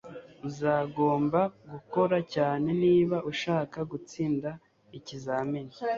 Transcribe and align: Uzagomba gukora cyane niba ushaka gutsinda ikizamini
Uzagomba 0.47 1.39
gukora 1.71 2.17
cyane 2.33 2.67
niba 2.81 3.17
ushaka 3.31 3.77
gutsinda 3.91 4.49
ikizamini 4.97 5.73